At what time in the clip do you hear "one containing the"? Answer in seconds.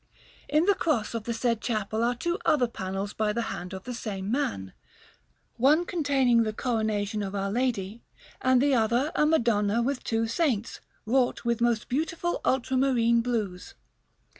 5.57-6.53